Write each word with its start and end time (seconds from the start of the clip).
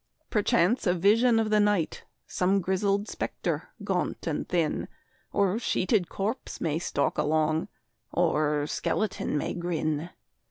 Perchance 0.31 0.87
a 0.87 0.95
vision 0.95 1.39
of 1.39 1.51
the 1.51 1.59
night, 1.59 2.05
Some 2.25 2.59
grizzled 2.59 3.07
spectre, 3.07 3.69
gaunt 3.83 4.25
and 4.25 4.49
thin, 4.49 4.87
Or 5.31 5.59
sheeted 5.59 6.09
corpse, 6.09 6.59
may 6.59 6.79
stalk 6.79 7.19
along, 7.19 7.67
Or 8.11 8.65
skeleton 8.65 9.37
may 9.37 9.53
grin. 9.53 10.09